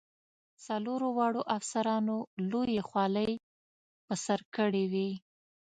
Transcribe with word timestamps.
څلورو 0.65 1.07
واړو 1.17 1.41
افسرانو 1.57 2.15
لویې 2.51 2.81
خولۍ 2.89 3.31
په 4.05 4.13
سر 4.25 4.39
کړې 4.55 4.83
وې. 4.91 5.09